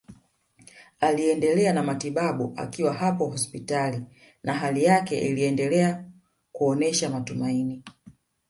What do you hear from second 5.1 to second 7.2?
iliendelea kuonesha